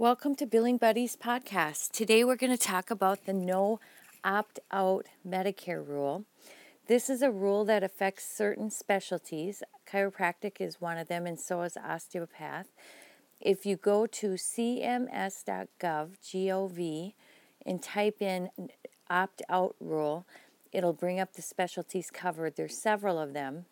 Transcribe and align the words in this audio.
Welcome 0.00 0.34
to 0.36 0.46
Billing 0.46 0.78
Buddies 0.78 1.14
podcast. 1.14 1.90
Today 1.90 2.24
we're 2.24 2.34
going 2.34 2.56
to 2.56 2.56
talk 2.56 2.90
about 2.90 3.26
the 3.26 3.34
no 3.34 3.80
opt 4.24 4.58
out 4.72 5.04
Medicare 5.28 5.86
rule. 5.86 6.24
This 6.86 7.10
is 7.10 7.20
a 7.20 7.30
rule 7.30 7.66
that 7.66 7.82
affects 7.82 8.24
certain 8.24 8.70
specialties. 8.70 9.62
Chiropractic 9.86 10.58
is 10.58 10.80
one 10.80 10.96
of 10.96 11.08
them, 11.08 11.26
and 11.26 11.38
so 11.38 11.60
is 11.60 11.76
osteopath. 11.76 12.68
If 13.42 13.66
you 13.66 13.76
go 13.76 14.06
to 14.06 14.28
cms.gov, 14.28 15.68
gov, 15.82 17.12
and 17.66 17.82
type 17.82 18.22
in 18.22 18.48
opt 19.10 19.42
out 19.50 19.76
rule, 19.80 20.24
it'll 20.72 20.94
bring 20.94 21.20
up 21.20 21.34
the 21.34 21.42
specialties 21.42 22.10
covered. 22.10 22.56
There's 22.56 22.78
several 22.78 23.18
of 23.18 23.34
them. 23.34 23.66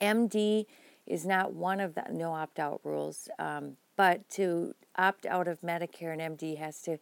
MD 0.00 0.64
is 1.06 1.26
not 1.26 1.52
one 1.52 1.78
of 1.78 1.94
the 1.94 2.04
no 2.10 2.32
opt 2.32 2.58
out 2.58 2.80
rules. 2.84 3.28
Um, 3.38 3.76
but 3.96 4.28
to 4.30 4.74
opt 4.96 5.26
out 5.26 5.48
of 5.48 5.60
Medicare, 5.62 6.12
an 6.12 6.36
MD 6.36 6.58
has 6.58 6.80
to 6.82 6.98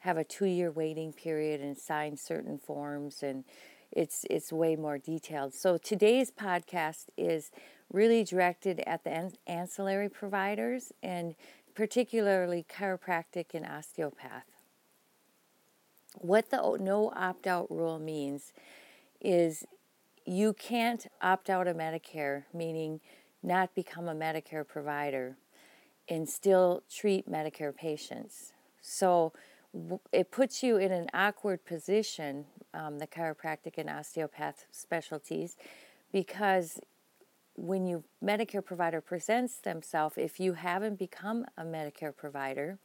have 0.00 0.16
a 0.16 0.24
two-year 0.24 0.70
waiting 0.70 1.12
period 1.12 1.60
and 1.60 1.76
sign 1.76 2.16
certain 2.16 2.58
forms, 2.58 3.22
and 3.22 3.44
it's 3.92 4.24
it's 4.30 4.52
way 4.52 4.76
more 4.76 4.98
detailed. 4.98 5.54
So 5.54 5.78
today's 5.78 6.30
podcast 6.30 7.06
is 7.16 7.50
really 7.92 8.24
directed 8.24 8.80
at 8.86 9.04
the 9.04 9.32
ancillary 9.46 10.08
providers 10.08 10.92
and 11.02 11.34
particularly 11.74 12.64
chiropractic 12.68 13.54
and 13.54 13.64
osteopath. 13.64 14.44
What 16.18 16.50
the 16.50 16.78
no 16.80 17.12
opt 17.14 17.46
out 17.46 17.70
rule 17.70 17.98
means 17.98 18.52
is 19.20 19.64
you 20.24 20.52
can't 20.54 21.06
opt 21.20 21.50
out 21.50 21.68
of 21.68 21.76
Medicare, 21.76 22.44
meaning 22.52 23.00
not 23.42 23.74
become 23.74 24.08
a 24.08 24.14
Medicare 24.14 24.66
provider 24.66 25.36
and 26.08 26.28
still 26.28 26.82
treat 26.90 27.30
Medicare 27.30 27.74
patients. 27.74 28.52
So 28.80 29.32
it 30.12 30.30
puts 30.30 30.62
you 30.62 30.76
in 30.76 30.92
an 30.92 31.08
awkward 31.12 31.64
position, 31.64 32.46
um, 32.72 32.98
the 32.98 33.06
chiropractic 33.06 33.78
and 33.78 33.90
osteopath 33.90 34.66
specialties, 34.70 35.56
because 36.12 36.80
when 37.56 37.86
you 37.86 38.04
Medicare 38.24 38.64
provider 38.64 39.00
presents 39.00 39.56
themselves, 39.56 40.16
if 40.18 40.38
you 40.38 40.52
haven't 40.52 40.98
become 40.98 41.44
a 41.56 41.64
Medicare 41.64 42.14
provider, 42.14 42.78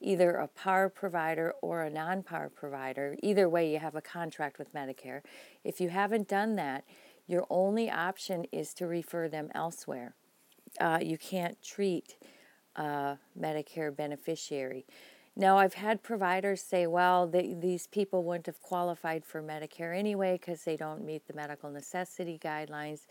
either 0.00 0.32
a 0.32 0.48
PAR 0.48 0.88
provider 0.88 1.54
or 1.62 1.82
a 1.82 1.90
non 1.90 2.22
PAR 2.22 2.48
provider, 2.48 3.16
either 3.22 3.48
way, 3.48 3.72
you 3.72 3.78
have 3.78 3.94
a 3.94 4.00
contract 4.00 4.58
with 4.58 4.72
Medicare. 4.72 5.20
If 5.64 5.80
you 5.80 5.88
haven't 5.88 6.28
done 6.28 6.56
that, 6.56 6.84
your 7.26 7.46
only 7.50 7.90
option 7.90 8.44
is 8.52 8.74
to 8.74 8.86
refer 8.86 9.28
them 9.28 9.50
elsewhere. 9.54 10.14
Uh, 10.80 10.98
you 11.02 11.18
can't 11.18 11.60
treat 11.62 12.16
a 12.76 13.18
Medicare 13.38 13.94
beneficiary. 13.94 14.84
Now, 15.36 15.58
I've 15.58 15.74
had 15.74 16.02
providers 16.02 16.62
say, 16.62 16.86
well, 16.86 17.26
they, 17.26 17.54
these 17.58 17.88
people 17.88 18.22
wouldn't 18.22 18.46
have 18.46 18.62
qualified 18.62 19.24
for 19.24 19.42
Medicare 19.42 19.96
anyway 19.96 20.38
because 20.40 20.62
they 20.62 20.76
don't 20.76 21.04
meet 21.04 21.26
the 21.26 21.34
medical 21.34 21.70
necessity 21.70 22.38
guidelines. 22.42 23.06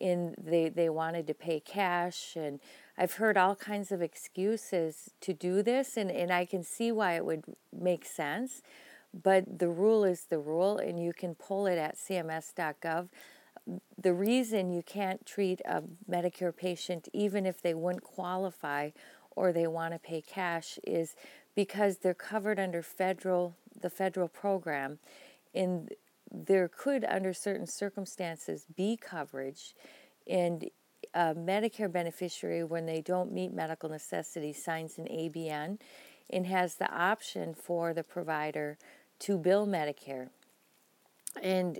And 0.00 0.36
they, 0.38 0.68
they 0.68 0.88
wanted 0.90 1.26
to 1.26 1.34
pay 1.34 1.58
cash. 1.58 2.36
And 2.36 2.60
I've 2.96 3.14
heard 3.14 3.36
all 3.36 3.56
kinds 3.56 3.90
of 3.90 4.00
excuses 4.00 5.10
to 5.22 5.32
do 5.32 5.62
this, 5.62 5.96
and, 5.96 6.10
and 6.10 6.30
I 6.30 6.44
can 6.44 6.62
see 6.62 6.92
why 6.92 7.14
it 7.14 7.24
would 7.24 7.44
make 7.72 8.04
sense. 8.04 8.62
But 9.12 9.58
the 9.58 9.68
rule 9.68 10.04
is 10.04 10.26
the 10.28 10.38
rule, 10.38 10.78
and 10.78 11.02
you 11.02 11.12
can 11.12 11.34
pull 11.34 11.66
it 11.66 11.78
at 11.78 11.96
cms.gov 11.96 13.08
the 13.98 14.12
reason 14.12 14.72
you 14.72 14.82
can't 14.82 15.26
treat 15.26 15.60
a 15.64 15.82
Medicare 16.08 16.56
patient, 16.56 17.08
even 17.12 17.46
if 17.46 17.60
they 17.60 17.74
wouldn't 17.74 18.04
qualify 18.04 18.90
or 19.34 19.52
they 19.52 19.66
want 19.66 19.92
to 19.92 19.98
pay 19.98 20.20
cash, 20.20 20.78
is 20.84 21.14
because 21.54 21.98
they're 21.98 22.14
covered 22.14 22.58
under 22.58 22.82
federal 22.82 23.56
the 23.80 23.90
federal 23.90 24.28
program, 24.28 24.98
and 25.54 25.92
there 26.32 26.68
could, 26.68 27.04
under 27.04 27.32
certain 27.32 27.66
circumstances, 27.66 28.66
be 28.74 28.96
coverage. 28.96 29.74
And 30.26 30.70
a 31.14 31.34
Medicare 31.34 31.90
beneficiary, 31.90 32.64
when 32.64 32.86
they 32.86 33.00
don't 33.00 33.32
meet 33.32 33.52
medical 33.52 33.88
necessity, 33.88 34.52
signs 34.52 34.98
an 34.98 35.06
ABN 35.06 35.78
and 36.30 36.46
has 36.46 36.74
the 36.76 36.90
option 36.92 37.54
for 37.54 37.94
the 37.94 38.02
provider 38.02 38.76
to 39.20 39.38
bill 39.38 39.66
Medicare. 39.66 40.28
And 41.42 41.78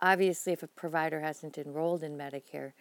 obviously, 0.00 0.52
if 0.52 0.62
a 0.62 0.68
provider 0.68 1.20
hasn't 1.20 1.58
enrolled 1.58 2.02
in 2.02 2.16
Medicare, 2.16 2.72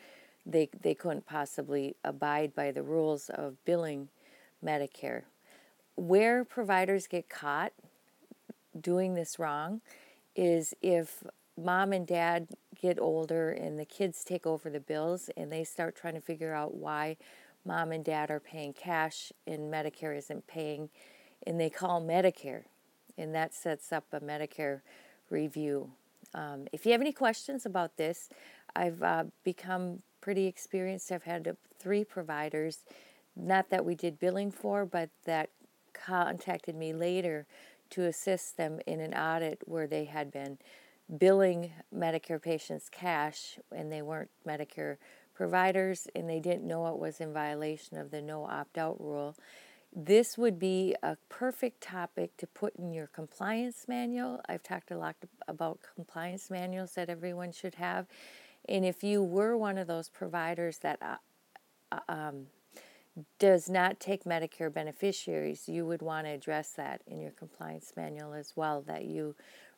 they, 0.45 0.69
they 0.81 0.93
couldn't 0.93 1.25
possibly 1.25 1.95
abide 2.03 2.55
by 2.55 2.71
the 2.71 2.83
rules 2.83 3.29
of 3.29 3.63
billing 3.65 4.09
Medicare. 4.63 5.23
Where 5.95 6.45
providers 6.45 7.07
get 7.07 7.29
caught 7.29 7.73
doing 8.79 9.15
this 9.15 9.39
wrong 9.39 9.81
is 10.35 10.73
if 10.81 11.23
mom 11.57 11.91
and 11.91 12.05
dad 12.05 12.47
get 12.79 12.99
older 12.99 13.49
and 13.49 13.79
the 13.79 13.85
kids 13.85 14.23
take 14.23 14.45
over 14.45 14.69
the 14.69 14.79
bills 14.79 15.29
and 15.35 15.51
they 15.51 15.63
start 15.63 15.95
trying 15.95 16.13
to 16.13 16.21
figure 16.21 16.53
out 16.53 16.75
why 16.75 17.17
mom 17.65 17.91
and 17.91 18.05
dad 18.05 18.29
are 18.29 18.39
paying 18.39 18.73
cash 18.73 19.33
and 19.45 19.73
Medicare 19.73 20.17
isn't 20.17 20.47
paying, 20.47 20.89
and 21.45 21.59
they 21.59 21.69
call 21.69 22.01
Medicare, 22.01 22.63
and 23.17 23.35
that 23.35 23.53
sets 23.53 23.91
up 23.91 24.05
a 24.13 24.19
Medicare 24.19 24.81
review 25.29 25.91
um, 26.33 26.67
if 26.71 26.85
you 26.85 26.91
have 26.91 27.01
any 27.01 27.11
questions 27.11 27.65
about 27.65 27.97
this, 27.97 28.29
I've 28.75 29.01
uh, 29.01 29.25
become 29.43 30.01
pretty 30.21 30.45
experienced. 30.45 31.11
I've 31.11 31.23
had 31.23 31.55
three 31.79 32.03
providers, 32.03 32.83
not 33.35 33.69
that 33.69 33.85
we 33.85 33.95
did 33.95 34.19
billing 34.19 34.51
for, 34.51 34.85
but 34.85 35.09
that 35.25 35.49
contacted 35.93 36.75
me 36.75 36.93
later 36.93 37.45
to 37.91 38.03
assist 38.03 38.57
them 38.57 38.79
in 38.85 38.99
an 38.99 39.13
audit 39.13 39.59
where 39.65 39.87
they 39.87 40.05
had 40.05 40.31
been 40.31 40.57
billing 41.17 41.71
Medicare 41.95 42.41
patients 42.41 42.89
cash 42.89 43.57
and 43.73 43.91
they 43.91 44.01
weren't 44.01 44.29
Medicare 44.45 44.97
providers 45.33 46.07
and 46.15 46.29
they 46.29 46.39
didn't 46.39 46.67
know 46.67 46.87
it 46.87 46.97
was 46.97 47.21
in 47.21 47.31
violation 47.31 47.97
of 47.97 48.11
the 48.11 48.21
no 48.21 48.45
opt 48.45 48.77
out 48.77 48.99
rule. 48.99 49.35
This 49.99 50.37
would 50.37 50.59
be 50.59 50.95
a 51.01 51.17
perfect 51.27 51.81
topic 51.81 52.37
to 52.37 52.45
put 52.45 52.75
in 52.75 52.93
your 52.93 53.07
compliance 53.07 53.87
manual. 53.87 54.39
I've 54.47 54.61
talked 54.61 54.91
a 54.91 54.97
lot 54.97 55.15
about 55.47 55.79
compliance 55.95 56.51
manuals 56.51 56.91
that 56.91 57.09
everyone 57.09 57.51
should 57.51 57.73
have. 57.75 58.05
And 58.69 58.85
if 58.85 59.03
you 59.03 59.23
were 59.23 59.57
one 59.57 59.79
of 59.79 59.87
those 59.87 60.07
providers 60.07 60.77
that 60.83 61.01
uh, 61.01 61.15
uh, 61.91 61.99
um, 62.07 62.45
does 63.39 63.71
not 63.71 63.99
take 63.99 64.23
Medicare 64.23 64.71
beneficiaries, 64.71 65.67
you 65.67 65.83
would 65.87 66.03
want 66.03 66.27
to 66.27 66.31
address 66.31 66.69
that 66.73 67.01
in 67.07 67.19
your 67.19 67.31
compliance 67.31 67.93
manual 67.97 68.35
as 68.35 68.53
well, 68.55 68.83
that 68.83 69.05
you 69.05 69.33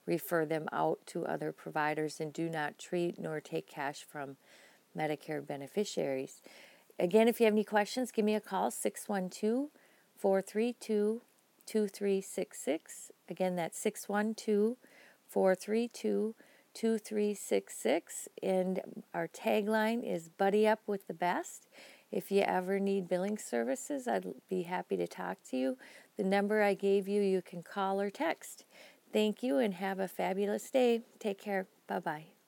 refer 0.06 0.46
them 0.46 0.68
out 0.74 1.00
to 1.06 1.26
other 1.26 1.54
providers 1.54 2.20
and 2.20 2.34
do 2.34 2.50
not 2.50 2.78
treat 2.78 3.18
nor 3.18 3.40
take 3.40 3.68
cash 3.68 4.04
from 4.04 4.36
Medicare 4.98 5.48
beneficiaries. 5.48 6.42
Again, 7.00 7.30
if 7.30 7.40
you 7.40 7.46
have 7.46 7.54
any 7.54 7.64
questions, 7.64 8.12
give 8.12 8.26
me 8.26 8.36
a 8.36 8.42
call 8.42 8.70
612 8.70 9.70
432 10.20 11.22
2366. 11.66 13.12
Again, 13.30 13.56
that's 13.56 13.80
612 13.80 14.76
432 15.28 16.36
2366. 16.74 18.28
And 18.44 19.04
our 19.14 19.28
tagline 19.28 20.04
is 20.04 20.30
Buddy 20.30 20.68
Up 20.68 20.82
with 20.88 21.08
the 21.08 21.14
Best. 21.14 21.68
If 22.12 22.32
you 22.32 22.42
ever 22.42 22.80
need 22.80 23.08
billing 23.08 23.38
services, 23.38 24.08
I'd 24.08 24.34
be 24.50 24.64
happy 24.64 24.98
to 24.98 25.08
talk 25.08 25.38
to 25.52 25.58
you. 25.58 25.78
The 26.18 26.24
number 26.24 26.64
I 26.64 26.74
gave 26.74 27.08
you, 27.08 27.22
you 27.22 27.42
can 27.42 27.62
call 27.62 28.02
or 28.02 28.10
text. 28.10 28.66
Thank 29.14 29.44
you 29.44 29.58
and 29.58 29.76
have 29.76 30.00
a 30.00 30.08
fabulous 30.08 30.70
day. 30.70 31.02
Take 31.20 31.40
care. 31.40 31.68
Bye 31.88 32.00
bye. 32.00 32.39